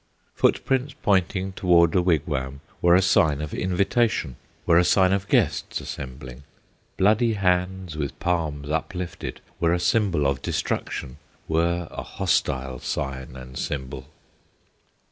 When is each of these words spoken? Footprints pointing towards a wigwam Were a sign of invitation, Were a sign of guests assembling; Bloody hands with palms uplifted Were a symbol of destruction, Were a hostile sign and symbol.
Footprints 0.33 0.95
pointing 1.03 1.51
towards 1.51 1.95
a 1.95 2.01
wigwam 2.01 2.61
Were 2.81 2.95
a 2.95 3.03
sign 3.03 3.39
of 3.39 3.53
invitation, 3.53 4.35
Were 4.65 4.79
a 4.79 4.83
sign 4.83 5.13
of 5.13 5.27
guests 5.27 5.79
assembling; 5.79 6.41
Bloody 6.97 7.33
hands 7.33 7.95
with 7.95 8.19
palms 8.19 8.71
uplifted 8.71 9.41
Were 9.59 9.75
a 9.75 9.79
symbol 9.79 10.25
of 10.25 10.41
destruction, 10.41 11.17
Were 11.47 11.87
a 11.91 12.01
hostile 12.01 12.79
sign 12.79 13.35
and 13.35 13.55
symbol. 13.59 14.07